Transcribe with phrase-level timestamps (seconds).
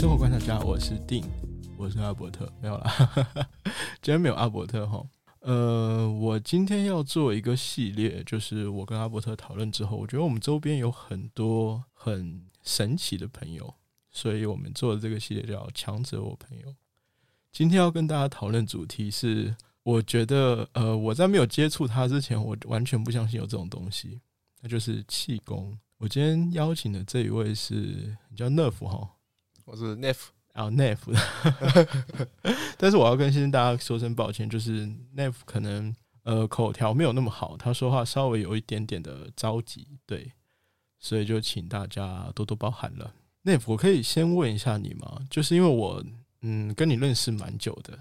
[0.00, 1.22] 生活观察家，我是定，
[1.76, 2.90] 我是阿伯特，没有啦，
[4.00, 5.06] 今天没有阿伯特哈。
[5.40, 13.74] 呃，我今天要做一个系列，就是我跟阿伯特讨论之后，我觉得我们周边有很多很神奇的朋友，
[14.10, 16.74] 所以我们做的这个系列叫“强者我朋友”。
[17.52, 24.18] 今天要跟大家讨论主题是，我觉得呃，我在没有接触他之前，我完全不相信有这种东西，
[24.62, 25.78] 那就是气功。
[25.98, 29.06] 我今天邀请的这一位是你叫 Nerf 哈，
[29.70, 30.16] 我是 Nef
[30.52, 30.98] 啊 Nerf，
[32.76, 34.84] 但是我要跟先大家说声抱歉，就是
[35.16, 40.32] Nerf 可能呃口条没有那么好，他说话稍微有一点点的着急，对，
[40.98, 43.14] 所以就请大家多多包涵了。
[43.44, 45.20] Nerf，我可以先问一下你吗？
[45.30, 46.04] 就是因为我
[46.40, 47.96] 嗯跟你认识蛮久的，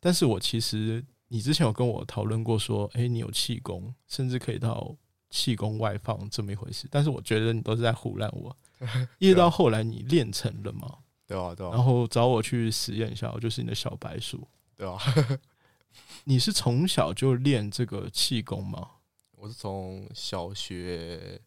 [0.00, 4.96] 但是我其实你之前有跟我讨论过说，哎，你有气功，甚至可以到。
[5.30, 8.56] 气功外放这么一回事，但是我觉得你都是在胡乱我，
[9.18, 14.98] 一直到后来你练成了嘛，对啊，对啊，然后找我去实验一下，我就是你的小白鼠，对啊，
[16.24, 18.90] 你是从小就练这个气功吗？
[19.36, 21.40] 我是从小学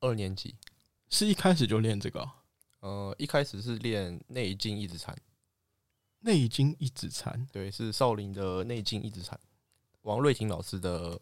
[0.00, 0.54] 二年级，
[1.08, 2.28] 是一开始就练这个？
[2.80, 5.16] 呃，一开始是练内经一指禅，
[6.20, 9.38] 内经一指禅，对，是少林的内经一指禅，
[10.02, 11.20] 王瑞婷老师的。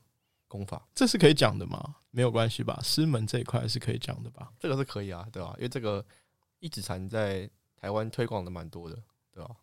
[0.48, 1.96] 功法，这是可以讲的吗？
[2.10, 4.50] 没有关系吧，师门这一块是可以讲的吧？
[4.58, 5.52] 这个是可以啊，对吧？
[5.58, 6.04] 因为这个
[6.58, 9.54] 一指禅在台湾推广的蛮多的，对吧？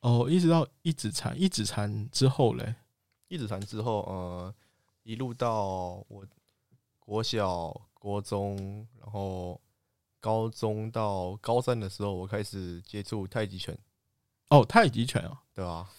[0.00, 2.74] 哦，一直到一指禅，一指禅之后嘞，
[3.28, 4.54] 一指禅之后，呃，
[5.04, 6.24] 一路到我
[6.98, 9.60] 国小、国中，然后
[10.20, 13.76] 高中到高三的时候，我开始接触太极拳。
[14.50, 15.90] 哦，太极拳啊，对吧？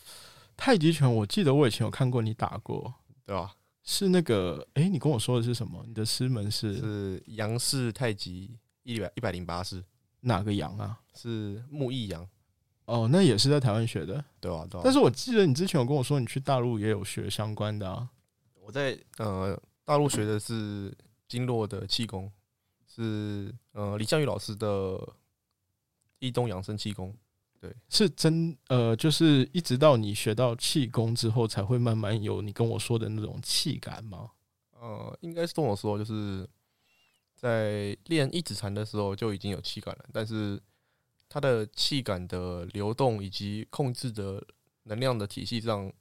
[0.55, 2.93] 太极拳，我记得我以前有看过你打过，
[3.25, 3.56] 对吧？
[3.89, 5.81] 是那个，哎，你跟我说的是什么？
[5.87, 8.53] 你的师门是是杨氏太极
[8.83, 9.81] 一百一百零八式，
[10.19, 10.99] 哪个杨啊？
[11.15, 12.27] 是木易杨。
[12.83, 14.81] 哦，那也是在台湾学的，对啊，对啊。
[14.83, 18.09] 但是我记得你之前有跟我说，你去大陆也有学相关的啊。
[18.59, 20.93] 我在呃大陆学的是
[21.29, 22.29] 经络的气功，
[22.85, 24.99] 是呃李向宇老师的
[26.19, 27.15] 易东养生气功。
[27.59, 34.29] 对，是真呃，就是一直到你学到气功之后，才会慢慢有你跟我说的那种气感吗？
[34.79, 36.47] 呃，应该是跟我说，就是
[37.35, 40.61] 在练一指禅的时候就已经有气感了，但是
[41.27, 44.45] 它的气感的流动以及控制的
[44.83, 45.91] 能量的体系上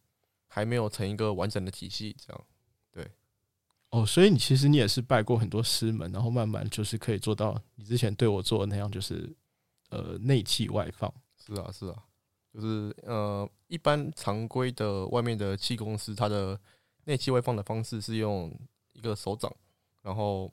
[0.47, 2.15] 还没有成一个完整的体系。
[2.19, 2.44] 这样，
[2.93, 3.11] 对，
[3.91, 9.34] 哦，所以你其实你也是拜过很多师门，然后慢慢就是可以做到你之前对我做的那样，就是
[9.88, 11.12] 呃内气外放。
[11.46, 12.02] 是啊，是啊，
[12.52, 16.60] 就是呃，一般常规的外面的气功师，他的
[17.04, 18.52] 内气外放的方式是用
[18.94, 19.54] 一个手掌，
[20.02, 20.52] 然后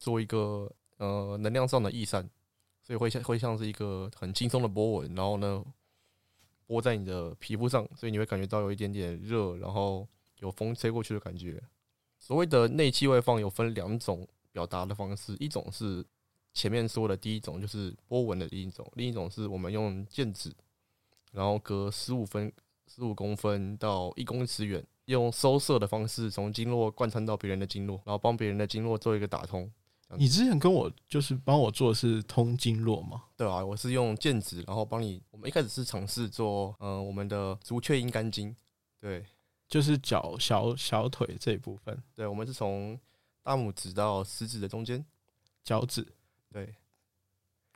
[0.00, 2.28] 做一个呃能量上的逸散，
[2.82, 5.64] 所以会像会像是一个很轻松的波纹，然后呢，
[6.66, 10.08] 拨在你的皮肤上，所以你会感觉到有一点点热，然后
[10.40, 11.62] 有风吹过去的感觉。
[12.18, 16.04] 所谓的内气外放有分两种表达的方式，一种是。
[16.54, 20.52] 前面说的第一种就是波纹的第一种，另一种是我们用剑指，
[21.32, 22.52] 然后隔十五分、
[22.86, 29.70] 十五公分到一公尺远，用收摄的方式从经络贯穿到别人的经络，然后帮别人的经络做一个打通。
[30.18, 33.24] 你之前跟我就是帮我做是通经络吗？
[33.34, 35.22] 对啊，我是用剑指，然后帮你。
[35.30, 38.54] 我们一开始是尝试做，嗯，我们的足厥阴肝经，
[39.00, 39.24] 对，
[39.68, 41.98] 就是脚小小腿这一部分。
[42.14, 43.00] 对，我们是从
[43.42, 45.02] 大拇指到食指的中间，
[45.64, 46.06] 脚趾。
[46.52, 46.74] 对，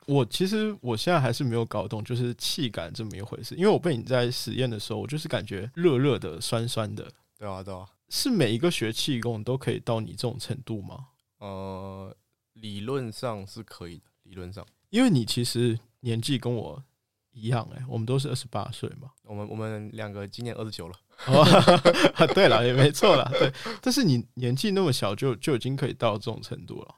[0.05, 3.55] 我其实我现在还是没有搞懂，就是气感这么一回事。
[3.55, 7.11] 因为我被你在实验的时候，我就是感觉热热的、酸酸的。
[7.37, 11.07] 对啊，对啊，是每一个学气功都可以到你这种程度吗？
[11.39, 12.15] 呃，
[12.53, 16.83] 理论上是可以的，理论上，因为你其实年纪跟我
[17.31, 19.11] 一样，哎，我们都是二十八岁嘛。
[19.23, 20.95] 我们我们两个今年二十九了。
[22.33, 23.51] 对了，也没错了，对。
[23.81, 26.95] 但是你年纪那么小，就就已经可以到这种程度了。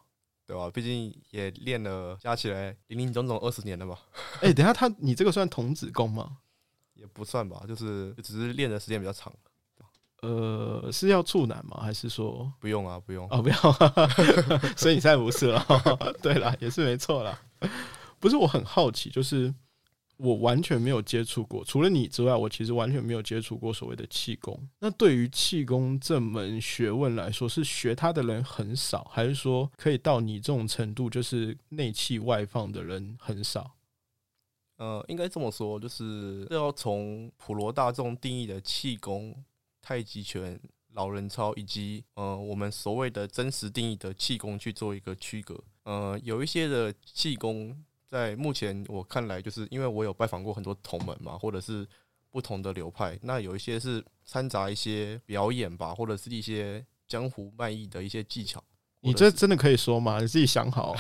[0.50, 0.68] 对吧？
[0.72, 3.96] 毕竟也练了，加起来零零总总二十年了嘛。
[4.42, 6.38] 哎，等下他，你这个算童子功吗？
[6.98, 9.32] 也不算吧，就是只是练的时间比较长。
[10.24, 11.80] 呃，是要处男吗？
[11.84, 13.00] 还是说不用啊？
[13.00, 13.40] 不用啊？
[13.40, 13.56] 不要。
[14.76, 15.64] 所以你现在不是了。
[16.20, 17.40] 对了，也是没错了。
[18.20, 19.54] 不是，我很好奇，就是。
[20.22, 24.68] 我完全没有接触过，除了你之外，我其实完全没有接触过所谓的气功。
[24.80, 33.78] 那对于气功这门学问来说，是学它的人很少，还是说可以到你这种程度，就是内气外放的人很少？
[34.76, 39.34] 呃，应该这么说，就是要从普罗大众定义的气功、
[39.82, 40.60] 太极拳、
[40.92, 45.64] 老人操，以及呃我们所谓的真实定义的气功去做一个区隔。
[45.84, 47.86] 呃，有一些的气功。
[48.10, 51.88] 在目前我看来，就是因为我有拜访过很多同门嘛，或者是
[52.32, 58.64] 不同的流派，那有一些是掺杂一些表演吧，或者是一些江湖卖艺的一些技巧。
[59.02, 60.20] 你这真的可以说吗？
[60.20, 60.94] 你自己想好，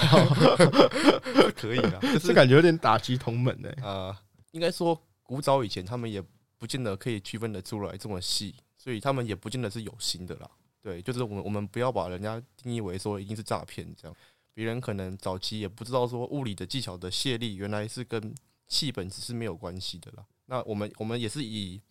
[1.57, 3.69] 可以的， 这感觉有点打击同门呢。
[3.81, 4.15] 呃，
[4.51, 6.23] 应该说古早以前他们也
[6.57, 10.49] 不见得可以区分得出来这么细，所以他们也不见得是有心的啦。
[10.81, 14.15] 对，就是我们我们不要把人家定义为说一定是诈骗这样。
[14.53, 18.33] 别人可能早期也不知道说物理的技巧的泄力原来是跟
[18.67, 20.25] 气本质是没有关系的啦。
[20.45, 21.81] 那我们我们也是以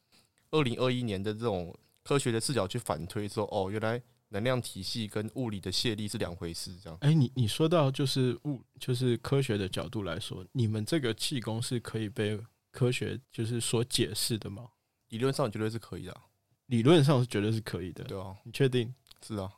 [0.51, 6.75] 二零二一年的这种科学的视角去反推说，哦，原来能量体系跟物理的泄力是两回事。
[6.83, 12.39] 这样，哎，你你说到就是物就是科学的角度来说，你们这个气功是可以被
[12.71, 14.69] 科学就是所解释的吗？
[15.09, 16.21] 理论上绝对是可以的，
[16.67, 18.95] 理论上是绝对是可以的，对啊，你确定？
[19.23, 19.51] 是啊。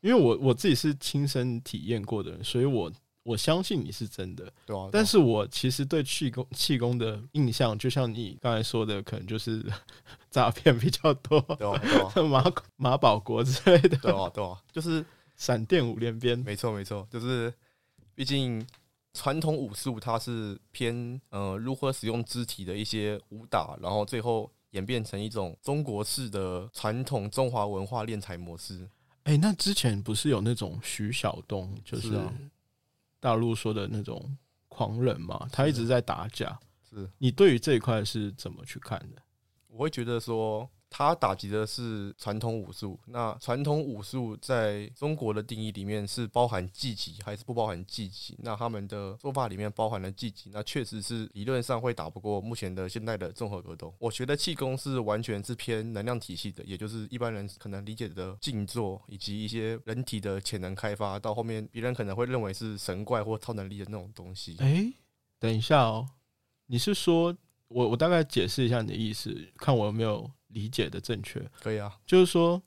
[0.00, 2.90] 因为我我自己是亲身体验过的人，所以我
[3.24, 4.88] 我相信你是真的，对啊。
[4.92, 9.64] 但是我其实对气功气功的印象，就像你刚才说的，可能就是
[10.30, 11.82] 诈骗比较多，对啊，
[12.28, 12.44] 马
[12.76, 15.04] 马保国之类的，对啊，对啊，就是
[15.36, 17.52] 闪电五连鞭，没错没错，就是
[18.14, 18.64] 毕竟
[19.12, 28.88] 传统武术它是偏呃如何使用肢体的一些武打，然后最后演变成一种中国式的传统中华文化练财模式。
[29.28, 32.18] 哎，那之前不是有那种徐晓东，就是
[33.20, 34.34] 大陆说的那种
[34.68, 35.46] 狂人嘛？
[35.52, 36.58] 他一直在打架。
[36.88, 39.20] 是你对于这一块是怎么去看的？
[39.66, 40.66] 我会觉得说。
[40.90, 42.98] 他打击的是传统武术。
[43.06, 48.34] 那传统武术在中国的定义里面是包含技击还是不包含技击？
[48.38, 53.94] 那他们的说法里面包含了技击，那确实是理论上会打不过目前的现代的综合格斗。
[53.98, 61.18] 我学的气功是完全是偏能量体系的，也就是一般人可能理解的静坐以及一些人体的潜能开发。
[61.18, 64.56] 到后面别人可能会认为是神怪或超能力的那种东西。
[64.58, 64.90] 哎，
[65.38, 66.08] 等一下哦，
[66.66, 67.36] 你是说
[67.68, 70.30] 我我大概解释一下你的意思，看我有没有。
[70.48, 71.98] 理解的正确，可以啊。
[72.06, 72.62] 就是说，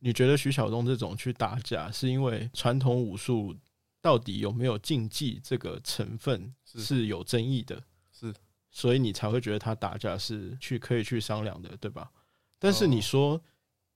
[0.00, 3.56] 你觉得徐晓东这种去打架，是因为传统武术
[4.00, 8.34] 到底有没有竞技这个成分是有争议的，是，
[8.70, 12.10] 所以你才会觉得他打架是去可以去商量的，对吧？
[12.58, 13.40] 但是你说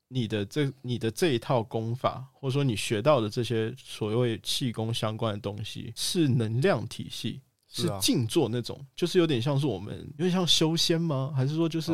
[0.09, 7.41] 你的这你的这一套功法，或者说你学到的这些所谓气功相关的东西，是能量体系。
[7.72, 11.32] 是静坐那种，就是有点像是我们有点像修仙吗？
[11.37, 11.93] 还是说就是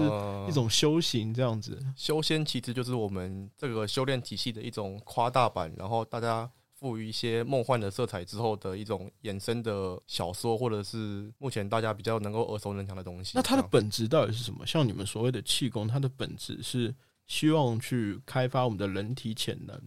[0.48, 1.78] 一种修行这样子？
[1.94, 13.32] 修仙其实就是我们这个修炼体系的一种夸大版，然后大家赋予一些梦幻的色彩之后的一种衍生的小说，或者是目前大家比较能够耳熟能详的东西。
[13.34, 14.66] 那它的本质到底是什么？
[14.66, 16.94] 像你们所谓的气功，它的本质是
[17.26, 19.78] 希望去开发我们的人体潜能，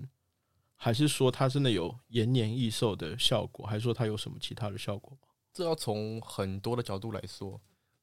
[0.75, 3.65] 还是说它真的有延年益寿的效果？
[3.65, 5.28] 还是说它有什么其他的效果吗？
[5.51, 7.59] 这要从很多的角度来说，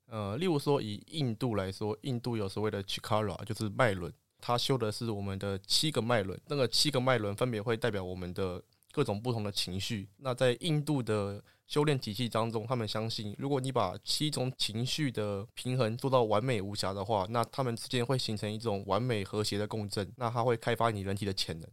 [0.08, 8.62] 呃，例如说以印度来说，印度有所谓的 Chikara，就是脉轮，它修的是我们的七个脉轮，那个七个脉轮分别会代表我们的
[8.92, 10.08] 各种不同的情绪。
[10.18, 21.70] 那在印度的修炼体系当中，他们相信，如果你把七种情绪的平衡做到完美无瑕的话，那他们之间会形成一种完美和谐的共振，那它会开发你人体的潜能。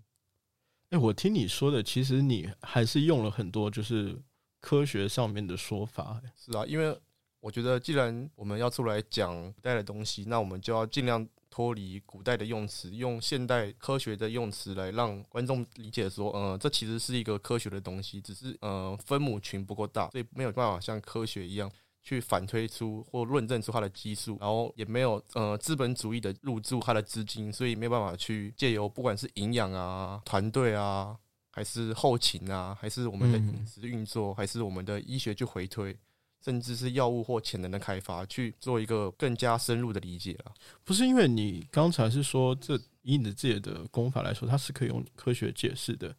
[0.89, 4.21] 哎，我听你说的，其实你还是用了很多，就是。
[4.63, 6.97] 科学上面的说法是啊，因为
[7.41, 21.69] 我觉得既然我们要出来讲古代的东西，那我们就要尽量脱离古代的用词，用现代科学的用词来让观众理解说，嗯，这其实是一个科学的东西，只是呃分母群不够大，所以没有办法像科学一样
[22.01, 31.17] 去反推出或论证出它的基数，然后也没有呃资本主义的入驻它的资金，所以没有办法去借由不管是营养啊、团队啊。
[31.55, 35.95] 还是后勤啊，还是我们的饮食运作，还是我们的医学去回推，
[36.43, 40.51] 甚至是药物或潜能的开发，去做一个更加深入的理解啊。
[40.83, 46.15] 不是因为你刚才是说，这以你的自己的功法来说，它是可以用科学解释的，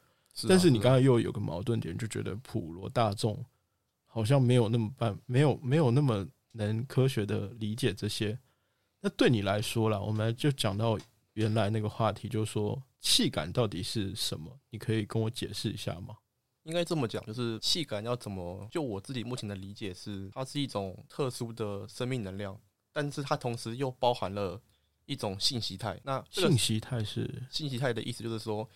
[0.48, 3.44] 但是你刚才又有个矛盾点，就觉得普罗大众
[4.06, 8.38] 好像没有那么办，没有没有那么能科学的理解这些。
[9.00, 10.96] 那对你来说啦，我们就讲到
[11.32, 12.80] 原来那个话题，就是说。
[13.04, 14.58] 气感到底是什么？
[14.70, 16.16] 你可以跟我解释一下吗？
[16.62, 18.66] 应该这么讲，就是气感要怎么？
[18.72, 22.58] 就我自己目前的理解是，它是一种特殊的生命能量，
[22.94, 24.58] 但是它同时又包含了
[25.04, 26.00] 一种信息态。
[26.02, 28.66] 那信息态是信息态的意思，就是说，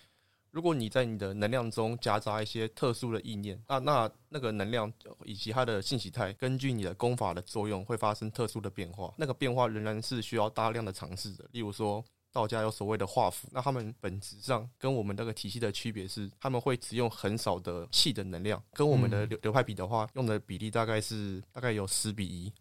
[0.50, 4.92] 如果你在你的能量中夹杂一些特殊的意念，那那那个能量
[5.24, 9.14] 以及它的信息态，根据你的功法的作用，会发生特殊的变化。
[9.16, 11.48] 那个变化仍然是需要大量的尝试的。
[11.52, 12.04] 例如说。
[12.32, 22.52] 道家有所谓的画符，那他们本质上跟我们那个体系的区别是，他们会只用很少的气的能量，跟我们的流流派比的话，用的比例大概是大概有十比一。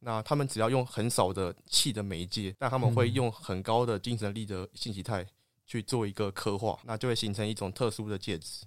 [0.00, 5.26] 那他们只要用很少的气的媒介，但他们会用很高的精神力的信息态
[5.66, 8.66] 去做一个刻画，那就会形成一种特殊的介质。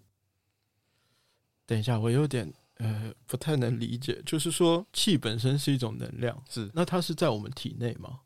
[1.65, 8.21] 等一下，我有点呃不太能理解，就是说气本身是一种能量，是那它是在我们体内吗？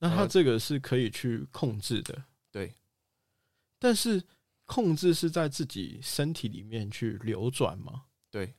[0.00, 2.74] 对，那它呃这个是可以去控制的，对，
[3.78, 4.22] 但是
[4.64, 8.04] 控制是在自己身体里面去流转吗？
[8.30, 8.54] 对，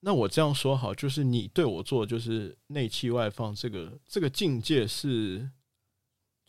[0.00, 5.50] 那我这样说好，就是你对我做就是内气外放这个这个境界是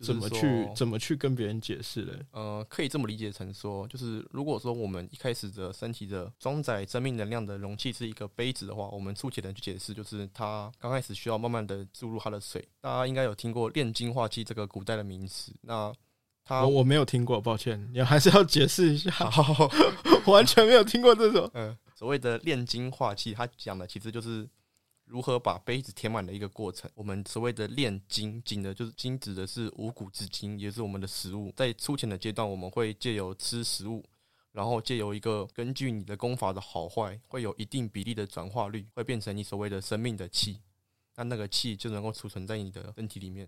[0.01, 2.13] 怎么去怎么去跟别人解释嘞？
[2.31, 12.67] 呃，可以这么理解成说，就是如果说我们一开始的身体的装载生命能量的容器是一个杯子的话，我们粗浅的去解释，就是它刚开始需要慢慢的注入它的水。
[12.81, 15.93] 大家应该有听过炼金化器这个古代的名词，那
[16.43, 19.11] 它我我没有听过，抱歉，你还是要解释一下
[20.25, 21.49] 完全没有听过这种。
[21.53, 24.47] 嗯，所谓的炼金化器，它讲的其实就是
[25.11, 26.89] 如何把杯子填满的一个过程。
[26.95, 31.51] 我们所谓的炼精，精的就是精指的是五谷之精，也是我们的食物。
[31.53, 34.01] 在粗浅的阶段，我们会借由吃食物，
[34.53, 40.61] 然后借由一个根据你的功法的好坏，会有一定比例的转化率，会变成你所谓的生命的气。
[41.17, 43.45] 那那个气就能够储存在你的身体里面。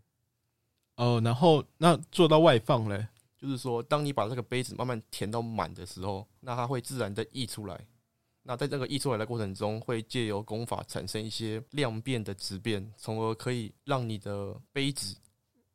[0.97, 7.87] 哦，然后那做到外放嘞，就是说，当你把这个杯子慢慢填到满的时候，那它会自然的溢出来。
[8.45, 15.15] 那在这个溢出来的过程中，会借由功法产生一些量变的质变，从而可以让你的杯子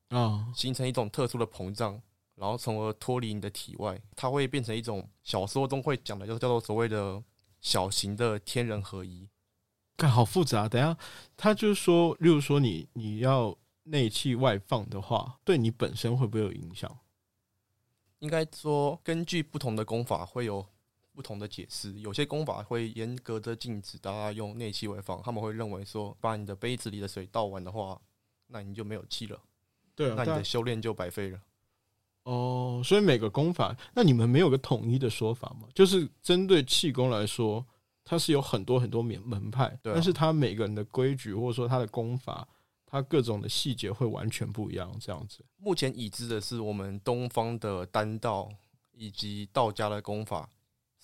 [0.08, 2.00] 啊、形成一种特殊的膨胀，
[2.34, 7.22] 然后从而脱离你的体外，它会变成一种小说中会讲的，就是叫做所谓的
[7.60, 9.28] 小型的天人合一。
[9.96, 10.68] 看好复杂。
[10.68, 10.96] 等下，
[11.36, 16.98] 他就是说，例如说你你要内气外放的话，对你本身会不会有影响？
[18.20, 20.64] 应该说，根据不同的功法会有
[21.18, 21.98] 不同的解释。
[21.98, 28.00] 有些功法会严格的禁止大家用内气外放，他们会认为说，把你的杯子里的水倒完的话，
[28.46, 29.40] 那你就没有气了，
[29.96, 31.40] 对啊，那你的修炼就白费了。
[32.22, 35.66] 哦，所以每个功法，那你们没有个统一的说法吗？
[35.74, 37.66] 就是针对气功来说，
[38.04, 42.46] 它是有很多很多门门派，对啊但是它每个人的规矩或者说它的功法，
[42.86, 45.44] 它各种的细节会完全不一样，这样子。
[45.56, 48.48] 目前已知的是我们东方的丹道
[48.92, 50.48] 以及道家的功法，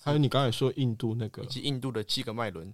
[0.05, 2.71] 还有你刚才说印度那个以及印度的七个脉轮，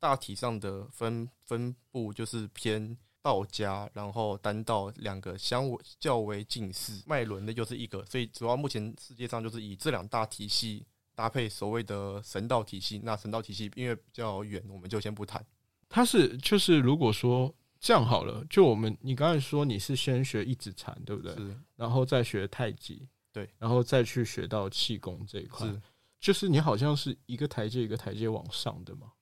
[0.00, 10.82] 大体上的分分布就是偏道家，然后丹道两个相为较为近似，脉轮的就是一个，所以主要目前世界上就是以这两大体系
[11.14, 12.98] 搭配所谓的神道体系。
[13.04, 15.44] 那神道体系因为比较远，我们就先不谈。
[15.90, 21.34] 它是就是如果说这样好了，就我们你刚才说你是先学一指禅，对不对？
[21.34, 25.82] 是然后再学太极，对，然后再去学到气功这一块，是，
[26.22, 29.12] 就是你好像是一个台阶一个台阶往上的嘛。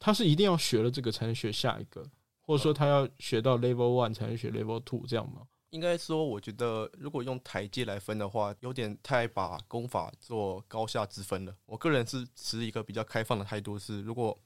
[0.00, 2.04] 他是一定要学了这个才能学下一个，
[2.40, 5.42] 或者说他要学到 level one 才能学 level two 这样吗？
[5.70, 11.54] 应该说，我觉得如果用台阶来分的话，有点太把功法做高下之分了。
[11.66, 14.36] 我个人是持一个比较开放的态度，是如果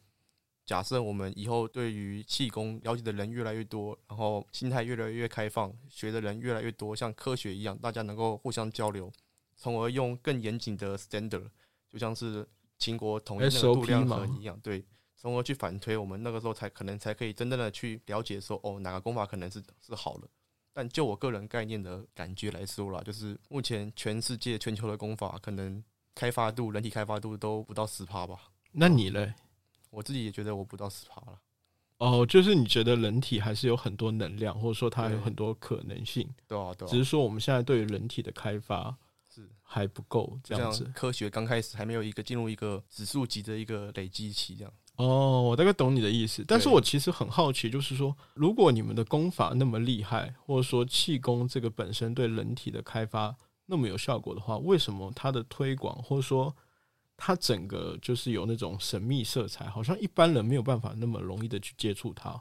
[0.67, 9.13] 假设我们以后对于气功了解的人越来越多，然后心态越来越开放，学的人越来越多，像科学一样，大家能够互相交流，
[9.57, 11.51] 从而用更严谨的 standard，
[11.93, 12.47] 就像是
[12.79, 14.85] 秦国统一那个度量衡一样，对，
[15.17, 20.29] 从而去反推，我们那个时候才可能才可以真正的去了解说，哦，哪个功法可能是是好的。
[20.73, 25.85] 但就我个人概念的感觉来说啦，就是目前全世界全球的功法可能
[26.15, 28.39] 开发度、人体开发度都不到十趴吧。
[28.73, 29.35] 那你嘞？
[29.91, 31.39] 我自己也觉得我不到十趴了。
[31.99, 38.97] 哦，就是你觉得人体还是有很多能量，或者说它有很多可能性，对啊，对啊只，是说我们现在对于人体的开发
[39.33, 40.85] 是还不够这样子。
[40.95, 53.35] 科学刚开始还没有一个进入一个指数级的一个累积期，这样哦，我大概懂你的意思，但是我其实很好奇，就是说，如果你们的功法那么厉害，或者说气功这个本身对人体的开发
[53.65, 56.55] 那么有效果的话，为什么它的推广，或者说
[57.17, 62.41] 它整个就是有那种神秘色彩，好像一般人没有办法那么容易的去接触它？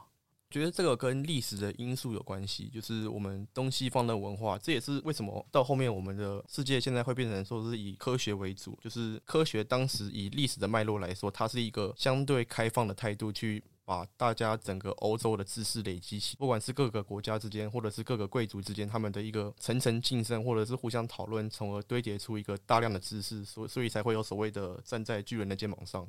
[0.52, 13.64] 觉得这个跟历史的因素有关系，就是我们东西方的文化，这也是为什么到后面我们的世界现在会变成说是以科学为主，就是科学当时以历史的脉络来说，它是一个相对开放的态度去。
[13.84, 26.08] 把大家整个欧洲的知识累积起，不管是各个国家之间，或者是各个贵族之间，他们的一个层层晋升，或者是互相讨论，从而堆叠出一个大量的知识，所所以才会有所谓的站在巨人的肩膀上。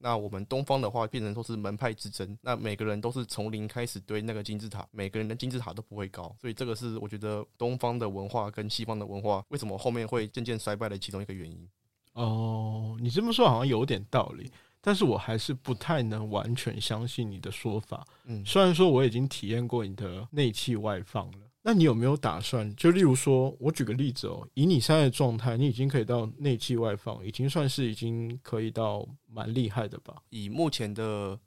[0.00, 11.68] 那我们东方的话，变成都是门派之争，那每个人都是从零开始堆那个金字塔，每个人的金字塔都不会高，所以这个是我觉得东方的文化跟西方的文化为什么后面会渐渐衰败的其中一个原因。
[12.12, 14.50] 哦，你这么说好像有点道理，
[14.80, 18.06] 但是我还是不太能完全相信你的说法。
[18.24, 21.38] 嗯，虽然说我已经体验过你的内气外放了，
[21.68, 22.74] 那你有没有打算？
[22.76, 30.16] 就例如说，我举个例子哦，以你现在的状态，你已经可以到内气外放，已经算是已经可以到蛮厉害的吧？
[30.30, 31.38] 以目前的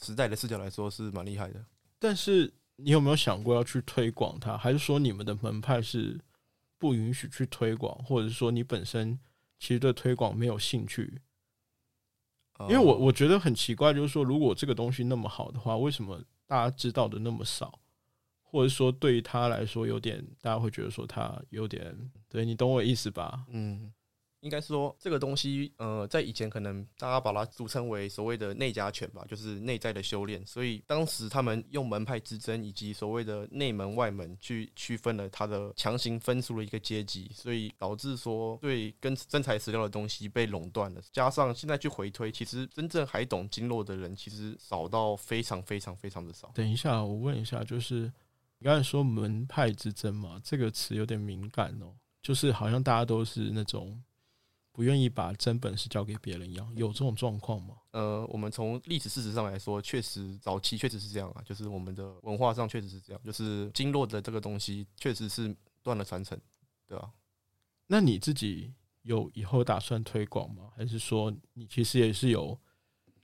[0.00, 1.60] 时代的视角来说，是蛮厉害的。
[1.98, 4.56] 但是你有没有想过要去推广它？
[4.56, 6.20] 还是说你们的门派是
[6.78, 9.18] 不允许去推广，或者是说你本身
[9.58, 11.20] 其实对推广没有兴趣？
[12.68, 17.80] 因为我呃我觉得很奇怪，就是说，如果这个东西那么好的话，为什么大家知道的那么少？
[18.54, 21.92] 或者说，对于他来说，有点大家会觉得说他有点，
[22.28, 23.44] 对你懂我意思吧？
[23.48, 23.92] 嗯，
[24.42, 30.46] 应该说这个东西，呃，在以前可能大家把它俗称为所谓的内家拳吧，就是内在的修炼。
[30.46, 41.02] 所以当时他们用门派之争以及所谓的内门外门去区分了他的强行分出了一个阶级，所以导致说对跟真材实料的东西被垄断了。
[41.10, 46.52] 加上现在去回推，其实真正还懂经络的人，其实少到非常非常非常的少。
[46.54, 48.12] 等一下，我问一下，就是
[48.64, 51.92] 你刚才说门派之争嘛，这个词有点敏感哦，
[52.22, 54.02] 就是好像大家都是那种
[54.72, 57.74] 不愿意把真本事交给别人一样，有这种状况吗？
[57.90, 66.40] 呃，我们从历史事实上来说，确实早期确实是这样啊，就是我们的文化上确实是这样，就是经络的这个东西确实是断了传承，
[66.88, 67.12] 对吧、
[67.86, 70.70] 那你自己有以后打算推广吗？
[70.74, 72.58] 还是说你其实也是有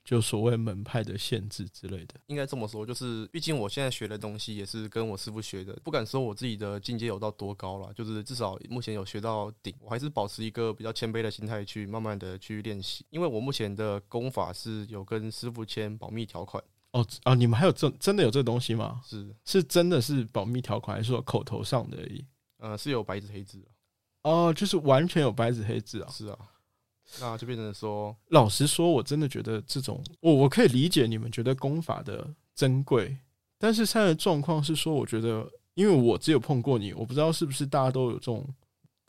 [0.03, 2.19] 就所谓门派的限制之类的？
[2.27, 19.01] 应该这么说，就是毕竟我现在学的东西也是跟我师傅学的，不敢说我自己的境界有到多高了，就是至少目前有学到顶，我还是保持一个比较谦卑的心态去慢慢的去练习，因为我目前的功法是有跟师傅签保密条款，哦啊，你们还有这真的有这东西吗？
[19.05, 22.25] 是是真的是保密条款，还是说口头上的而已？
[22.57, 23.67] 呃是有白纸黑字的，
[24.23, 26.09] 哦，就是完全有白纸黑字啊！
[26.11, 26.37] 是啊，
[27.19, 33.17] 那就变成说，老实说，我真的觉得这种，我我可以理解你们觉得功法的珍贵，
[33.57, 38.47] 但是现在的状况是说，我觉得，因为我只有碰过你，我不知道是不是大家都有这种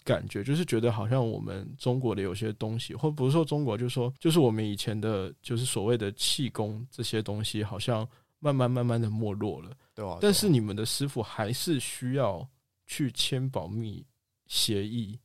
[0.04, 8.06] 感觉，就是觉得好像我们中国的有些东西，或不是说中国，就是说，就是我们以前的，就是所谓的气功这些东西，好像
[8.40, 9.70] 慢慢慢慢的没落了。
[9.94, 12.48] 对吧、但是你们的师傅还是需要
[12.86, 14.02] 去签保密
[14.46, 15.20] 协议，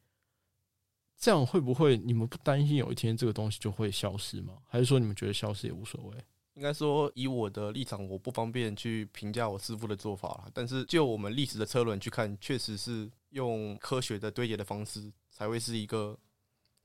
[1.17, 4.53] 这样会不会你们不担心有一天这个东西就会消失吗？
[4.67, 6.15] 还是说你们觉得消失也无所谓？
[6.53, 10.45] 应该说，以我的立场，我不方便去评价我师傅的做法啦。
[10.53, 16.17] 但是就我们历史的车轮去看，确实是用科学的堆叠的方式，才会是一个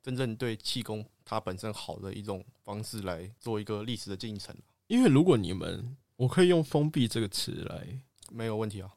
[0.03, 4.55] 真正对气功它本身好的一种方式来做一个历史的进程，
[4.89, 7.99] 因为如果你们，我可以用“封闭”这个词来，
[8.31, 8.93] 没有问题啊。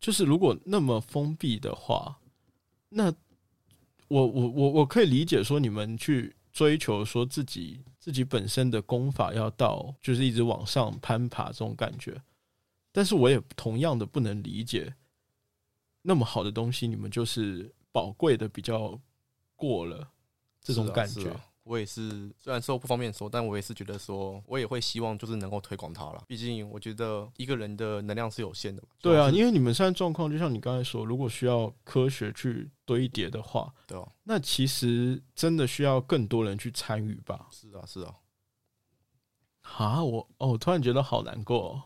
[0.00, 2.18] 就是如果那么封闭的话，
[2.88, 3.14] 那
[4.08, 12.20] 我我我我可以理解说你们去追求说自己自己本身的功法要到就是一直往上攀爬这种感觉，
[12.92, 14.94] 但是我也同样的不能理解
[16.02, 19.00] 那么好的东西，你们就是宝贵的比较
[19.56, 20.08] 过了
[20.60, 21.34] 这种感觉。
[21.64, 26.22] 我也是，虽然说不方便说，但我也是觉得说，我也会希望就是能够推广它了。
[26.28, 28.88] 毕竟我觉得一个人的能量是有限的嘛。
[29.00, 37.48] 对啊，因为你们现在状况，就像你刚才说，如果需要科学去堆叠的话，对啊，那其实真的需要更多人去参与吧？
[37.50, 38.14] 是啊，是啊。
[39.62, 41.82] 啊，我哦，我突然觉得好难过、哦。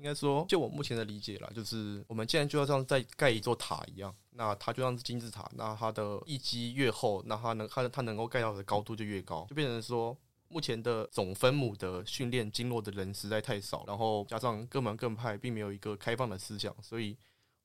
[0.00, 10.16] 应该说，就我目前的理解啦，就是我们既然就要像在盖一座塔一样，那它就像是金字塔，那它的地基越厚，那它能它它能够盖到的高度就越高，就变成说。
[10.52, 17.16] 目前的总分母的训练经络的人实在太少，然后加上各门各派并没有一个开放的思想，所以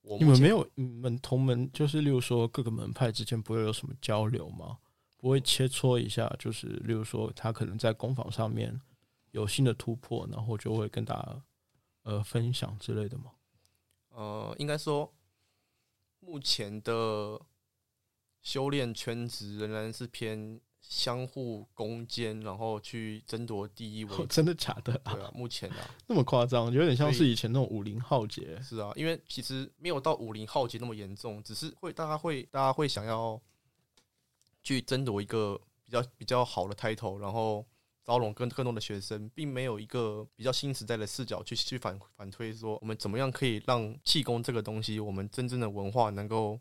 [0.03, 4.77] 我你们没有，你们同门就是，例如说各个门派之间不会有什么交流吗？
[5.17, 8.79] 不会切磋一下，就是例如说他可能在攻防上面
[9.31, 11.41] 有新的突破，然后就会跟大家
[12.05, 13.33] 呃分享之类的吗？
[14.09, 15.13] 呃，应该说
[16.21, 17.39] 目前的
[18.41, 24.25] 修炼圈子仍然是偏相互攻坚，然后去争夺第一为主。
[24.27, 25.13] 真的假的啊？
[25.13, 28.61] 对啊，目前啊，那么夸张，有点像是以前那种武林浩劫。
[28.61, 33.41] 是啊，因为其实没有到武林浩劫那么严重，只是会大家会大家会想要
[34.63, 37.65] 去争夺一个比较比较好的 title，然后
[38.05, 46.59] 招拢更更多的学生，并没有一个比较新时代的视角去去反反推说我们怎么样可以让气功这个东西，我们真正的文化能够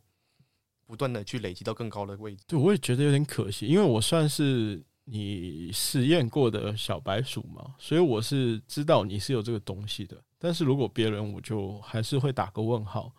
[0.87, 2.43] 不断的去累积到更高的位置。
[2.47, 10.17] 对，我也觉得有点可惜，因为我算是你实验过的小白鼠嘛，所以我是知道你是有这个东西的。
[10.39, 13.13] 但是如果别人，我就还是会打个问号。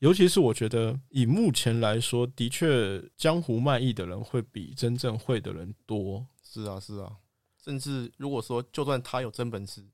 [0.00, 6.24] 尤其是我觉得，以目前来说，的确江湖卖艺的人会比真正会的人多。
[6.42, 7.16] 是啊，是啊。
[7.68, 9.84] 甚至如果说，就算他有真本事，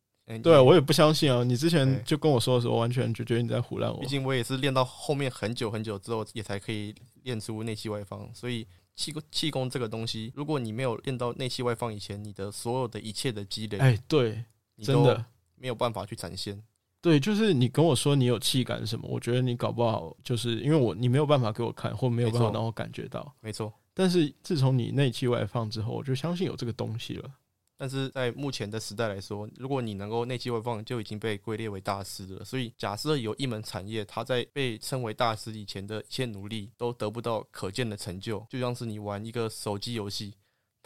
[0.45, 1.43] 对我也不相信啊。
[1.43, 3.99] 你之前就跟我说的时候，完全就觉得你在胡乱我。
[3.99, 8.33] 毕竟我也是练到后面很久很久之后，也才可以练出内气外放。
[8.33, 14.45] 所以气功气功这个东西，如果你没有练到内气外放以前，你的所有的一切的积累，哎，对，
[14.81, 15.25] 真的
[15.57, 16.63] 没有办法去展现。
[17.01, 23.35] 对，就是你跟我说你有气感什么，我觉得你搞不好就是因为我你没有办法给我看，或没有办法让我感觉到。
[23.41, 23.73] 没错。
[23.93, 27.29] 但是自从你内气外放之后，我就相信有这个东西了。
[27.77, 32.45] 但是在目前的时代来说，如果你能够内气外放，就已经被归列为大师了。
[32.45, 40.35] 所以，假设有一门产业，它在被称为大师以前的一切努力都得不到可见的成就，就像是你玩一个手机游戏。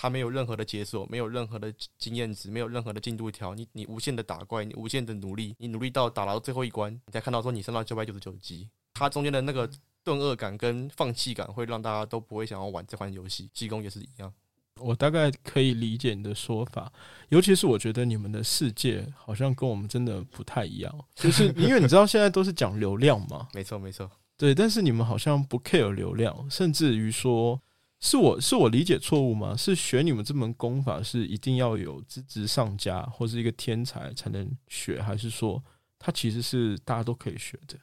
[0.00, 3.52] 它没有任何的解锁，没有任何的经验值，没有任何的进度条。
[3.54, 8.70] 你你无限的打怪，你无限的努力，你努力到打到最后一关，你才看到说你升到九百九十九级。
[8.94, 9.68] 它中间的那个
[10.04, 13.50] 顿恶感跟放弃感，会让大家都不会想要玩这款游戏。
[13.52, 14.32] 济公也是一样。
[14.80, 16.92] 我大概可以理解你的说法，
[17.28, 23.48] 尤其是我觉得你们的世界好像跟我们真的不太一样，就是因为你知道现在都是讲流量嘛。
[23.54, 27.60] 没错没错，对，但是你们好像不 care 流量，甚至于说。
[28.00, 29.56] 是我是我理解错误吗？
[29.56, 35.60] 是学你们这门功法是一定要有资质上家或是一个天才才能学，还是说
[35.98, 37.76] 它其实是大家都可以学的？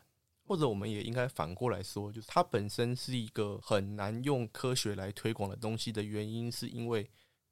[0.47, 7.10] 或者我们也应该反过来说，就是它本身是一个很难用科学来推广的东西的原因，是因为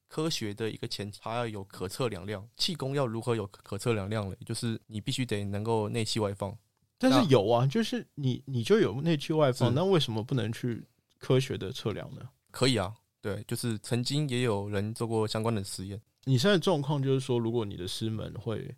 [0.08, 2.48] 科学的一个前提，它要有可测量量。
[2.56, 4.36] 气功要如何有可测量量呢？
[4.46, 6.56] 就是你必须得能够内气外放。
[7.00, 10.86] 但是有啊，就是你你就有内气外放，那为什么不能去
[11.18, 12.30] 科学的测量呢？
[12.52, 16.00] 可以啊，对，就是曾经也有人做过相关的实验。
[16.26, 18.74] 你现在状况就是说，如果你的师门会，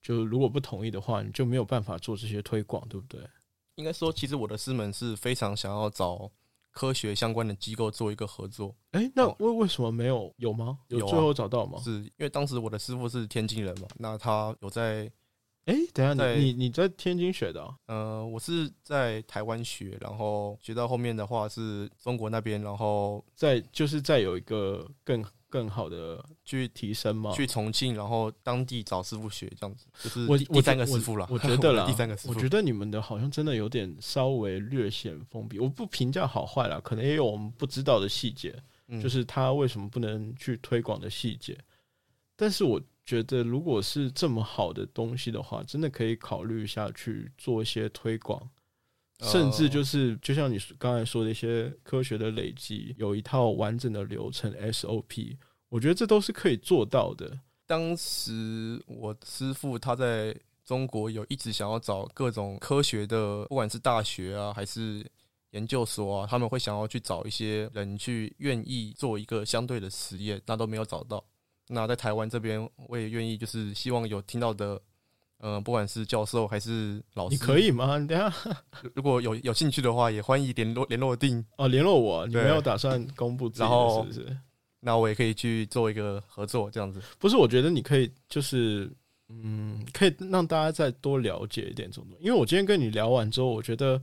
[0.00, 3.20] 就如果不同意的话，你就没有办法做这些推广，对不对？
[3.78, 6.30] 应该说，其实我的师门是非常想要找
[6.72, 8.74] 科学相关的机构做一个合作。
[8.90, 10.34] 哎，那为为什么没有？
[10.36, 10.80] 有吗？
[10.88, 11.80] 有最后找到吗？
[11.82, 15.10] 是因为当时我的师傅是天津人嘛，那他有在。
[15.66, 17.62] 哎，等下，你你你在天津学的？
[17.88, 31.26] 呃，我是在台湾学，然后学到后面的话是中国那边，然后再就是再有一个更更好的去提升嘛，去重庆，然后当地找师傅学，这样子就是我第三个师傅了。
[31.30, 35.58] 我觉得了， 第三个师傅，我觉得你们的好像真的有点稍微略显封闭。
[35.58, 38.54] 我不评价好坏了，可能也有我们不知道的细节，
[39.02, 41.58] 就是他为什么不能去推广的细节。
[42.36, 42.80] 但是我。
[43.08, 48.38] 觉得如果是这么好的东西的话，真的可以考虑一下去做一些推广，
[49.20, 55.36] 甚至就是就像你刚才说的一些科学的累积，有一套完整的流程 SOP，
[55.68, 57.40] 我觉得这都是可以做到的。
[57.66, 65.04] 当时我师傅他在中国有一直想要找各种科学的，不管是大学啊还是
[65.50, 71.24] 研究所啊，他们会想要去找一些人去愿意做一个相对的实验，那都没有找到。
[71.68, 74.80] 那在台湾这边，我也愿意，就是希望有听到的，
[75.40, 77.98] 嗯，不管是教授还是老师，你可以吗？
[78.06, 78.32] 等下，
[78.94, 82.26] 如果有有兴趣的话，也欢迎联络联络定哦，联络我。
[82.26, 84.36] 你没有打算公布，然后是不是？
[84.80, 87.00] 那我也可以去做一个合作，这样子。
[87.18, 88.90] 不是，我觉得你可以，就是
[89.28, 92.24] 嗯，可以让大家再多了解一点这种东西。
[92.24, 94.00] 因为我今天跟你聊完之后，我觉得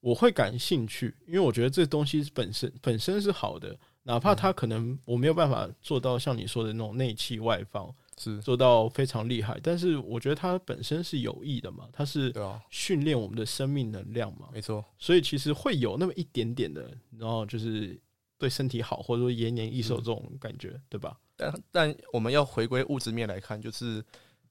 [0.00, 3.76] 我会感兴趣，因为我觉得这东西本身本身是好的。
[4.04, 12.34] 哪怕它可能我没有办法做到像你说的那种内气外放，是做到非常厉害，但是我觉得它本身是有益的嘛，它是
[12.70, 14.84] 训练我们的生命能量嘛，没错。
[14.98, 17.98] 所以其实会有那么一点点的，然后就是
[18.36, 21.18] 对身体好，或者说延年益寿这种感觉，对吧？
[21.36, 24.04] 但但我们要回归物质面来看，就是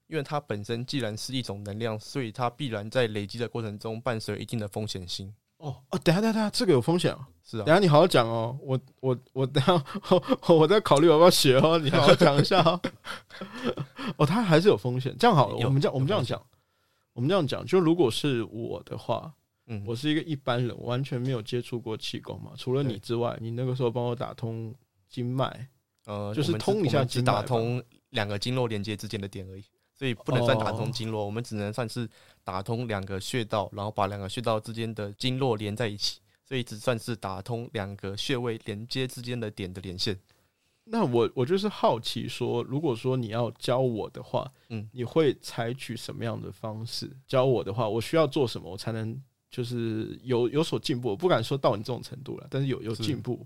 [0.06, 5.34] 因为它本身既然是一种能量，所以它必然在累积的过程中伴随一定的风险性。
[5.58, 7.28] 哦哦，等下等下，这个有风险啊！
[7.44, 8.56] 是啊，等下你好好讲哦。
[8.62, 9.84] 我我我等下
[10.48, 11.78] 我在考虑要不要学哦。
[11.78, 12.80] 你好好讲一下哦。
[14.16, 15.14] 哦，它还是有风险。
[15.18, 16.40] 这样好了，我们这样我们这样讲，
[17.12, 19.32] 我们这样讲，就如果是我的话，
[19.66, 22.52] 嗯，我是一个一般人，完全没有接触过气功嘛。
[22.56, 24.72] 除了你之外，你那个时候帮我打通
[25.08, 25.68] 经脉，
[26.06, 29.64] 呃，就是通一下，只打通两个经络连接之间的点而已。
[29.98, 32.08] 所以不能算打通经络，我们只能算是
[32.44, 40.16] 打通两个穴道，然后把两个穴道之间的经络连在一起，所以只算是打通两个穴位连接之间的点的连线。
[40.84, 51.08] 那我我就是好奇说，如果说你要教我的话，嗯，你会采取什么样的方式教我的话，我需要做什么，我才能就是有有所进步？
[51.08, 53.44] 我不敢说到你这种程度了，但是有有进步。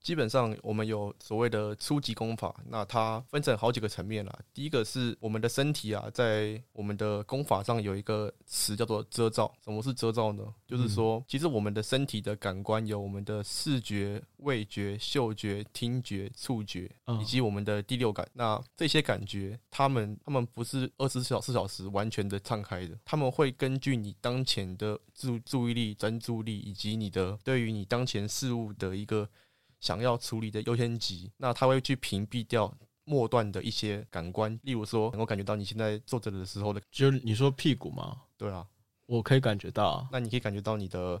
[0.00, 4.38] 基本上我们有所谓的初级功法，那它分成好几个层面啦。
[4.54, 9.52] 第一个是我们的身体啊，在我们的功法上有一个词叫做遮罩。
[9.62, 10.42] 什么是遮罩呢？
[10.66, 18.26] 就是说，其实我们的身体的感官有我们的视觉、味觉、嗅觉、听觉、触觉，以及我们的第六感。
[18.32, 29.28] 那这些感觉，他们他们不是二十四小四小时完全的敞开的，他们会根据你当前的注注意力、专注力，以及你的对于你当前事物的一个。
[29.80, 32.72] 想要处理的优先级，那它会去屏蔽掉
[33.04, 38.22] 末段的一些感官，例如说能够感觉到你现在坐着的时候的，就是你说屁股吗？
[38.36, 38.66] 对啊，
[39.06, 40.06] 我可以感觉到。
[40.12, 41.20] 那你可以感觉到你的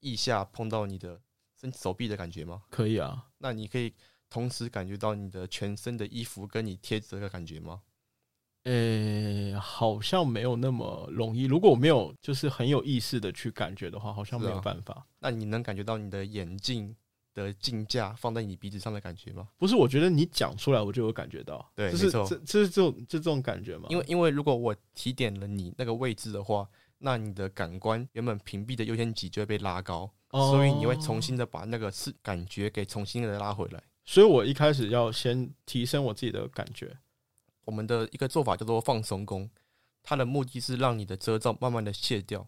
[0.00, 1.20] 腋下碰到你的
[1.60, 2.62] 身手臂的感觉吗？
[2.70, 3.26] 可以啊。
[3.38, 3.92] 那你可以
[4.30, 7.80] 同时感觉到你的全身的衣服跟你贴着的感觉吗？
[8.64, 11.44] 呃，好像没有那么容易。
[11.44, 15.06] 如果我没有就是很有意识的去感觉的话，好像没有办法。
[15.18, 16.94] 那你能感觉到你的眼镜？
[17.34, 19.48] 的镜架放在你鼻子上的感觉吗？
[19.58, 21.68] 不是，我觉得你讲出来，我就有感觉到。
[21.74, 23.88] 对，就是，这这是这种就这种感觉嘛？
[23.90, 26.66] 因为因为如果我提点了你那个位置的话，
[26.98, 33.82] 那你的感官原本屏蔽的优先级就会被拉高，所以你会重新的把那个是感觉给重新的拉回来。
[34.04, 36.96] 所以我一开始要先提升我自己的感觉。
[37.64, 39.50] 我们的一个做法叫做放松功，
[40.02, 42.46] 它的目的是让你的遮罩慢慢的卸掉。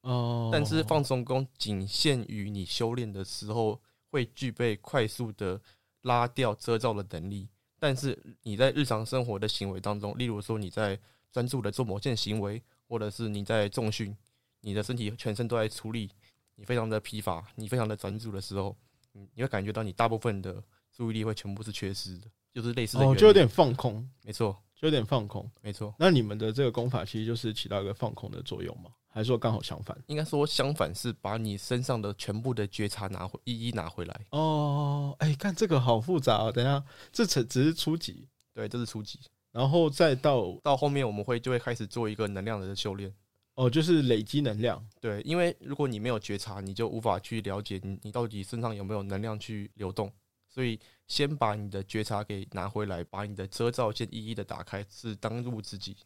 [0.00, 3.80] 哦，但是放松功仅限于你修炼的时候。
[4.14, 5.60] 会具备快速的
[6.02, 7.48] 拉掉遮罩的能力，
[7.80, 10.96] 但是你在日常生活的行为当中，例如说你在
[11.32, 14.16] 专注的做某件行为，或者是你在重训，
[14.60, 16.08] 你的身体全身都在出力，
[16.54, 18.76] 你非常的疲乏，你非常的专注的时候，
[19.10, 25.92] 你你会感觉到你大部分的注意力会全部是缺失的，就是类似哦，就有点放空，没错，就有点放空，没错。
[25.98, 28.92] 那你们的这个功法其实就是起到一个放空的作用吗？
[29.14, 29.96] 还是说刚好相反？
[30.08, 34.20] 应该说相反，是把你身上的全部的觉察拿回，一一拿回来。
[34.30, 36.50] 哦，哎，看这个好复杂哦。
[36.50, 39.20] 等下，这只只是初级，对，这是初级，
[39.52, 43.14] 然后再到到后面，我们会就会开始做一个能量的修炼。
[43.54, 44.84] 哦，就是累积能量。
[45.00, 50.12] 对，因为如果你没有觉察，你就无法去了解你你到底身上有没有能量去流动。
[50.48, 55.96] 所以，先把你的觉察给拿回来，把你的遮罩先一一的打开，是当务之急。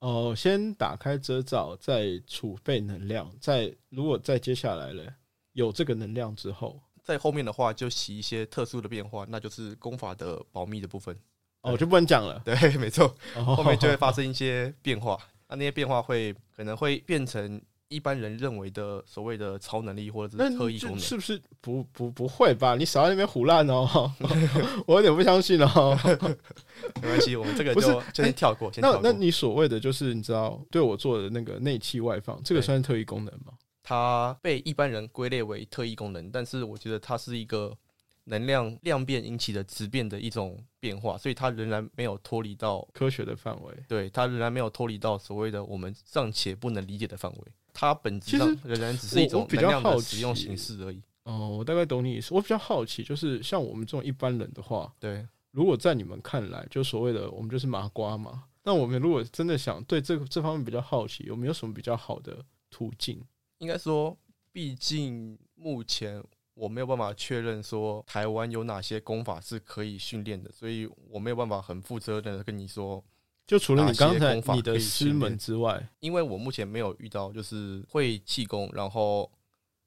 [0.00, 5.04] 哦，先打开遮罩，再储备能量，再如果再接下来了
[5.52, 11.18] 有这个能量之后，在后面的话就洗一些特殊的变化，那就是功法的保密的部分。
[11.62, 12.40] 哦，就不能讲了。
[12.44, 17.60] 对，没错，后面就会发生一些变化，那那些变化会可能会变成。
[17.88, 22.74] 一般人认为的所谓的超能力或者是特异功能，是不是不不不会吧？
[22.76, 24.12] 你少在那边胡乱哦，
[24.86, 25.98] 我有点不相信哦。
[27.00, 28.70] 没关系，我们这个就先跳过。
[28.76, 33.54] 那那你所谓的就是你知道对我做的那个内气外放，这个算是特异功能吗？
[33.82, 37.74] 它被一般人归类为特异功能，但是我觉得它是一个
[38.24, 43.72] 能量量变引起的质变的一种变化，所以它仍然没有脱离到科学的范围。
[43.88, 47.38] 对，它仍然没有脱离到所谓的我们尚且不能理解的范围。
[47.80, 51.00] 它本质上仍然只是一种比较好使用形式而已。
[51.22, 52.34] 哦，我大概懂你意思。
[52.34, 58.42] 我比较好奇，就是像我们这种一般人的话，对，如果在你们看来，就所谓的我们就是麻瓜嘛。
[58.64, 63.22] 那我们如果真的想对这个这方面比较好奇，有没有什么比较好的途径？
[63.58, 64.18] 应该说，
[64.50, 66.20] 毕竟目前
[66.54, 73.04] 我没有办法确认说台湾有哪些功法是可以训练的，所以我没有办法很负责任的跟你说。
[73.48, 79.28] 就除了你刚才你的师门之外，因为我目前没有遇到就是会气功，然后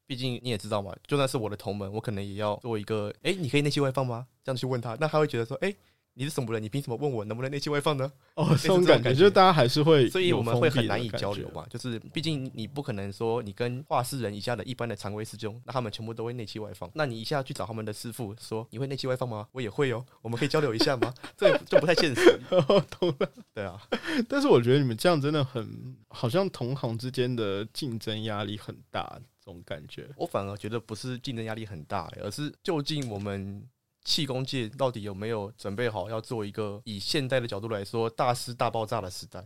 [0.06, 4.28] 毕竟你也知道嘛，就算是我的同门，我可能也要做一个，哎，你可以内气外放吗？
[4.43, 5.74] 这样去问他，那他会觉得说，哎。
[6.13, 6.62] 你是什么人？
[6.62, 8.12] 你凭什么问我能不能内气外放呢？
[8.36, 11.65] 哦，这种感觉就是大家还是会，所以我们会很难以交流嘛。
[11.69, 16.91] 就是毕竟你不可能说你跟画室人以下的一般的常规师兄，那他们全部都会内气外放。
[16.93, 19.47] 那你一下去找他们的师傅说你会内气外放吗？
[19.54, 21.13] 我也会哦，我们可以交流一下吗？
[21.38, 22.39] 这就不太现实。
[23.00, 23.82] 懂了，对啊。
[24.28, 30.10] 但是我觉得你们这样真的很，好像同行之间的竞争压力很大，这种感觉。
[30.17, 33.65] 我反而觉得不是竞争压力很大，而是究竟我们。
[34.03, 39.45] 气功界到底有没有准备好要做一个以现代的角度来说大师大爆炸的时代？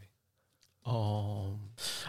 [0.84, 1.60] 哦，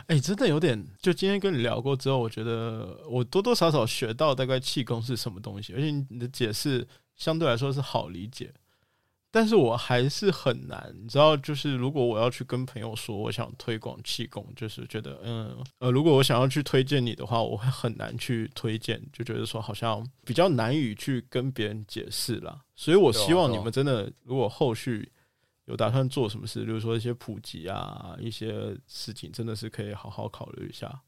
[0.06, 0.86] 哎，真的有点。
[1.00, 8.52] 就今天跟你聊过之后，我觉得我多多少少学到大概气功是什么东西，而且你的解释相对来说是好理解。
[9.36, 22.58] 但是我还是很难，你知道，就是如果我要去跟朋友说我想推广气功，就是觉得，嗯，呃，如果我想要去推荐你的话，我会很难去推荐，就觉得说好像比较难以去跟别人解释啦。
[22.74, 25.06] 所以我希望你们真的，如果后续
[25.66, 31.02] 有打算做什么事，比如说一些普及啊，一些事情，真的是可以好好考虑一下。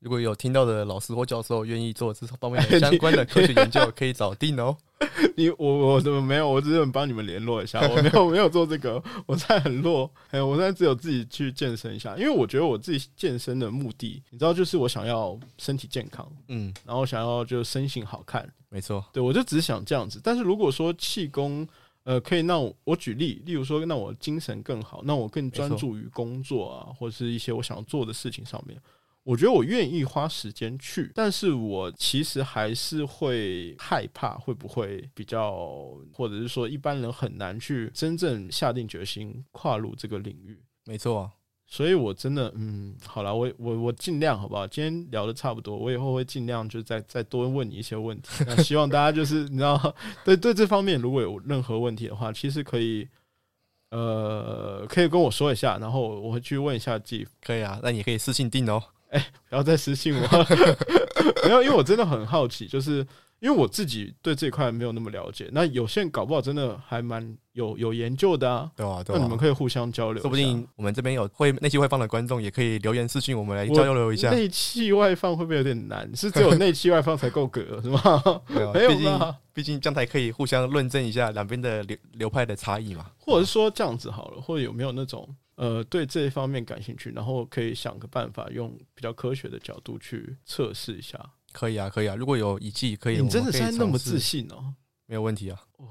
[0.00, 4.76] 如果有听到的老师或教授愿意做这方面的 相关的科学研究，可以找定哦。
[5.36, 6.48] 你我我怎么没有？
[6.48, 10.10] 我只是帮你们联络一下，我没有没有做这个，我现在很弱。
[10.30, 20.20] 哎，我现在只有自己去健身一下，因为我觉得我自己健身的目的，你知道，就是我想要身体健康，嗯，然后想要就身形好看，没错，对我就只想这样子。
[20.22, 21.66] 但是如果说气功，
[22.04, 28.80] 呃，可以让我举例，例如说让我精神更好，让我更专注于工作啊，或者是一些我想做的事情上面。
[29.28, 35.52] 我觉得我愿意花时间去，但是我其实还是会害怕，会不会比较，
[36.14, 40.58] 或者是说一般人很难去真正下定决心跨入这个领域。
[40.86, 41.30] 没错啊，
[41.66, 44.66] 所以我真的，嗯，好了，我我我尽量，好不好？
[44.66, 48.42] 今天聊的差不多，我以后会尽量就再再多问你一些问题。
[48.46, 53.06] 那希望大家就是你知道，对对这方面如果有任何问题的话，其实可以，
[53.90, 57.26] 呃，可以跟我说一下，然后我会去问一下 Jeff。
[57.42, 58.82] 可以啊，那你可以私信定哦。
[59.10, 60.20] 哎，不要再私信我，
[61.44, 62.98] 没有，因为我真的很好奇，就是
[63.40, 65.48] 因为我自己对这块没有那么了解。
[65.52, 74.30] 那有些人搞不好真的还蛮有有研究的啊，对啊，那你们可以互相交流，说不定我们这边有会内气外放的观众，也可以留言私信我们来交流一下。
[74.30, 76.10] 内气外放会不会有点难？
[76.14, 78.22] 是只有内气外放才够格是吗？
[78.48, 83.06] 没有，毕竟毕竟这样才可以互相论证一下两边的流流派的差异嘛。
[83.18, 85.26] 或者是说这样子好了，或者有没有那种？
[85.58, 91.18] 呃，对这一方面感兴趣，然后可以想个办法，用比较科学的角度去测试一下。
[91.50, 92.14] 可以啊，可以啊。
[92.14, 93.20] 如果有仪器，可以。
[93.20, 94.72] 你真的现在那么自信哦？
[95.06, 95.60] 没有问题啊。
[95.78, 95.88] 哇，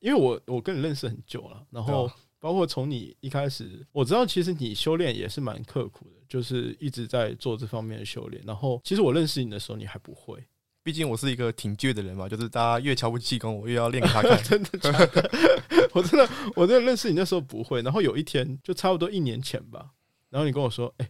[0.00, 8.40] 因为我我跟你认识很久了，然后包括从你一开始，我知道其实你修炼也是蛮刻苦的，就是一直在做这方面的修炼。
[8.46, 10.40] 然后其实我认识你的时候，你还不会。
[10.82, 14.40] 毕竟我是一个挺倔的人嘛， 就是大家越瞧不起功，我越要练给他看。
[14.44, 15.30] 真的假的？
[15.92, 17.82] 我真的，我真的认识你那时候不会。
[17.82, 19.90] 然后有一天，就差不多一年前吧，
[20.30, 21.08] 然后你跟我说：“哎，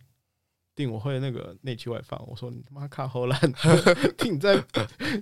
[0.74, 3.38] 定我会那个内气外放。”我说：“你他妈卡好烂！”
[4.18, 4.62] 听在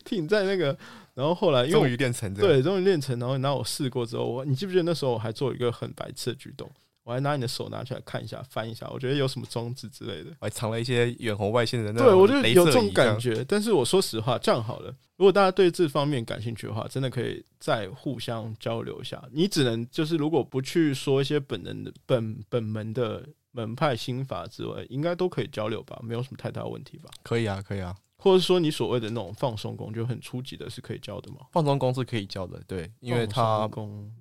[0.05, 0.77] 听在那个，
[1.15, 3.19] 然后后来终于练成，对，终于练成。
[3.19, 6.71] 然后拿我试过之后，我你记不记得那时候我还做一个很白痴的举动？
[7.09, 12.07] 我还拿你的手拿起来看一下，翻一下，我觉得有什么装置之类的，我还藏了一些远红外线的那种。
[12.07, 13.43] 对我就有这种感觉。
[13.49, 19.25] 但是我说实话，这样好了，如果大家对这方面感兴趣的话，真的可以再互相交流一下。
[19.33, 25.99] 你只能就是如果不去说一些本人的 本本门的门派心法之外，应该都可以交流吧？
[26.03, 27.09] 没有什么太大问题吧？
[27.23, 27.97] 可以啊，可以啊。
[28.19, 31.39] 或者说你所谓的那种放松功，就很初级的，是可以教的吗？
[31.53, 33.71] 放松功是可以教的，对，因为它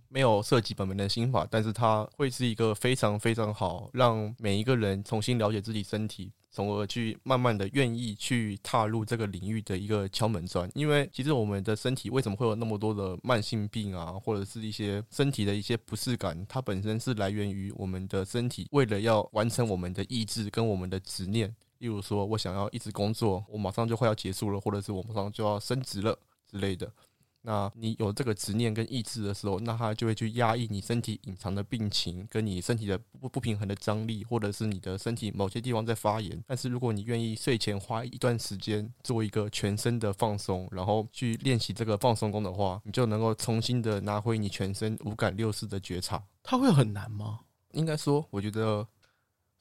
[0.08, 10.70] 没有涉及本门的心法，但是它会是一个非常非常好，让每一个人重新了解自己身体，从而去慢慢的愿意去踏入这个领域的一个敲门砖。
[10.76, 21.54] 因为其实我们的身体为什么会有那么多的慢性病啊，或者是一些身体的一些不适感，它本身是来源于我们的身体为了要完成我们的意志跟我们的执念。
[21.80, 26.18] 例如说，我想要一直工作，我马上就快要结束了，或者是我马上就要升职了
[26.50, 26.92] 之类的。
[27.44, 36.44] 那你有这个执念跟意志的时候，那他就会去压抑你身体隐藏的病情，跟你身体的不不平衡的张力，或者是你的身体某些地方在发炎。
[36.46, 46.22] 但是如果你愿意睡前花一段时间做一个全身的放松，然后去练习这个放松功的话，你就能够重新的拿回你全身五感六识的觉察。
[46.44, 47.40] 它会很难吗？
[47.72, 48.86] 应该说，我觉得。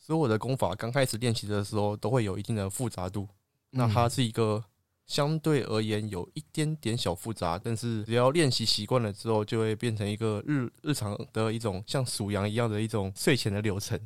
[0.06, 3.28] 所有的功法刚开始练习的时候都会有一定的复杂度，
[3.70, 4.62] 那它是一个
[5.04, 14.00] 相对而言有一点点小复杂，但是只要练习习惯了之后，就会变成一个日日常的一种像数羊一样的一种睡前的流程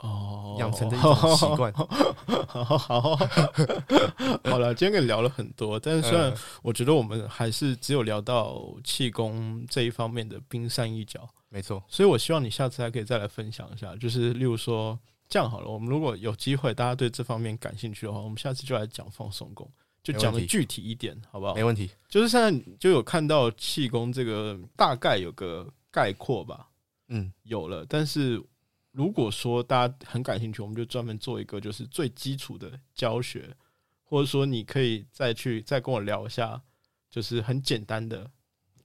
[0.00, 1.72] 哦，养成的一种习惯。
[2.46, 14.98] 好好好了，今天跟你聊了很多，但是虽然我觉得我们还是只有聊到气功这一方面的冰山一角，没错，所以我希望你下次还可以再来分享一下，就是例如说。
[15.28, 19.68] 这样好了，我们如果有机会，大家对这方面感兴趣的话，我们下次就来讲放松功，
[20.02, 21.54] 就讲的具体一点，好不好？
[21.54, 21.90] 没问题。
[22.08, 26.68] 就是现在就有看到气功这个大概有个概括吧，
[27.08, 27.84] 嗯，有了。
[27.88, 28.40] 但是
[28.92, 33.52] 如果说大家很感兴趣，我们就专门做一个就是最基础的教学，
[34.04, 36.62] 或者说你可以再去再跟我聊一下，
[37.10, 38.30] 就是很简单的，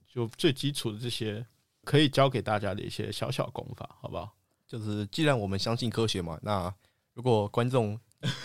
[0.08, 1.46] 就最基础的这些
[1.84, 4.34] 可以教给大家的一些小小功法，好不好？
[4.70, 6.72] 就是既然我们相信科学嘛，那
[7.14, 7.98] 如果观众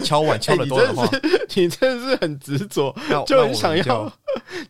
[0.04, 1.08] 敲碗 敲的多的话，
[1.56, 2.92] 你真的是很执着，
[3.28, 4.12] 就很想要，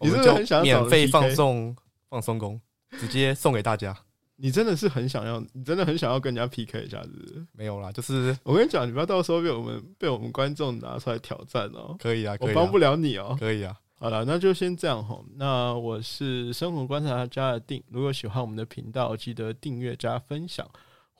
[0.01, 1.73] 你是很想要免费放送
[2.09, 2.59] 放松功，
[2.99, 3.95] 直接送给大家。
[4.35, 7.45] 你真的是很想要，你真的很想要跟人家 PK 一下子？
[7.53, 11.95] 没有啦，就是我跟你讲，你不要到时候被我们被我们观众拿出来挑战哦。
[11.97, 13.33] 可以啊，我帮不了你哦。
[13.39, 15.17] 可以啊，好了，那就先这样哈。
[15.37, 20.69] 那我是生活观察家的定，如果喜欢我们的频道，记得订阅加分享。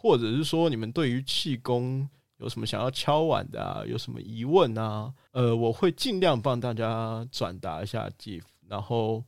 [0.05, 9.23] 或者是说，你们对于气功有什么想要敲碗的啊，有什么疑问啊，呃，我会尽量帮大家转达一下 GIF，然后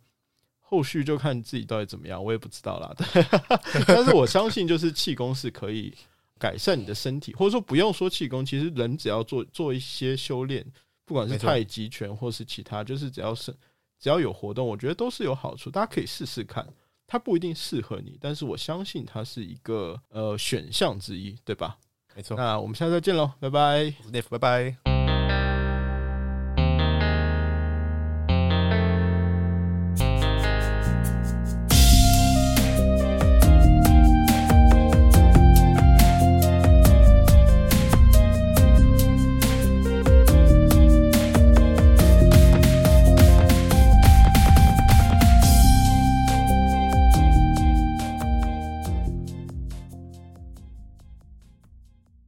[0.60, 2.96] 后续就看自己到底怎么样，我也不知道啦。
[3.88, 5.92] 但是我相信，就是气功是可以
[6.38, 10.64] 改善你的身体，或者说不用说气功，其实人只要做做一些修炼，
[11.06, 13.52] 不管是太极拳或是其他，就是只要是
[14.00, 16.64] 只要有活动，我觉得都是有好处，大家可以试试看。
[17.08, 21.78] 它不一定适合你，但是我相信它是一个呃选项之一，对吧？
[22.14, 22.36] 没错。
[22.36, 23.86] 那我们下次再见喽，拜拜。
[24.12, 24.97] Nef，拜拜。